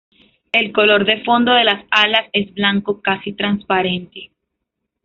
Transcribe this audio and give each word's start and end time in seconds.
El 0.51 0.71
color 0.73 1.05
de 1.05 1.21
fondo 1.23 1.53
de 1.53 1.63
las 1.63 1.85
alas 1.91 2.27
es 2.33 2.51
blanco, 2.55 3.01
casi 3.03 3.33
transparente. 3.33 4.31